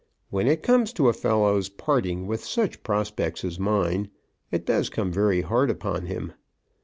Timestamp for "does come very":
4.65-5.41